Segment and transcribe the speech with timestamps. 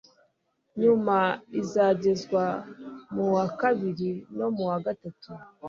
[0.81, 1.17] nyuma
[1.61, 2.43] izagezwa
[3.13, 5.43] mu wa kabiri no mu wa gatanu,